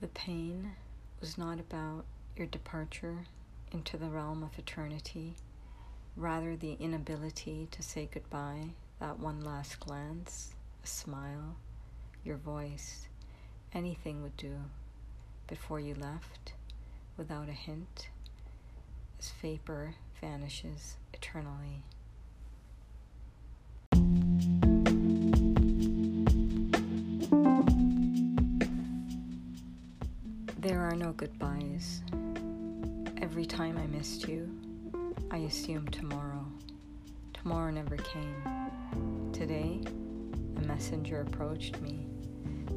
[0.00, 0.72] The pain
[1.20, 3.26] was not about your departure
[3.70, 5.34] into the realm of eternity,
[6.16, 11.56] rather, the inability to say goodbye, that one last glance, a smile,
[12.24, 13.08] your voice,
[13.74, 14.56] anything would do
[15.46, 16.54] before you left
[17.18, 18.08] without a hint
[19.18, 21.82] as vapor vanishes eternally.
[30.80, 32.00] There are no goodbyes.
[33.20, 34.48] Every time I missed you,
[35.30, 36.46] I assumed tomorrow.
[37.34, 38.34] Tomorrow never came.
[39.30, 39.82] Today,
[40.56, 42.06] a messenger approached me,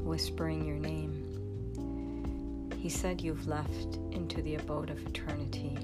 [0.03, 2.67] whispering your name.
[2.77, 5.77] He said you've left into the abode of eternity.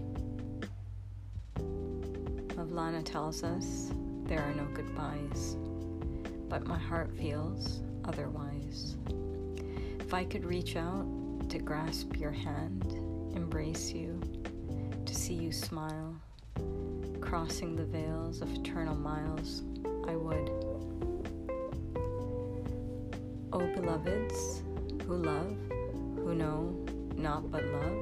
[2.50, 3.92] Mavlana tells us
[4.26, 5.56] there are no goodbyes,
[6.50, 8.98] but my heart feels otherwise.
[10.02, 11.06] If I could reach out
[11.50, 12.94] to grasp your hand,
[13.36, 14.22] embrace you,
[15.04, 16.16] to see you smile,
[17.22, 19.64] crossing the veils of eternal miles,
[20.08, 20.50] I would.
[23.52, 24.62] O beloveds
[25.08, 25.58] who love,
[26.18, 27.98] who know not but love,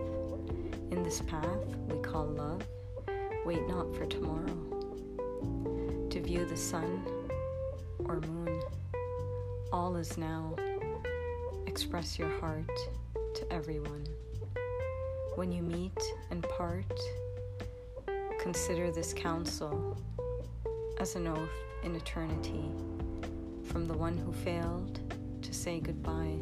[0.92, 2.62] in this path we call love,
[3.46, 4.58] wait not for tomorrow.
[6.10, 7.02] To view the sun
[8.00, 8.62] or moon,
[9.72, 10.54] all is now.
[11.66, 12.70] Express your heart
[13.38, 14.04] to everyone.
[15.36, 17.00] When you meet and part,
[18.40, 19.96] consider this counsel
[20.98, 21.50] as an oath
[21.84, 22.72] in eternity
[23.64, 25.00] from the one who failed
[25.44, 26.40] to say goodbye.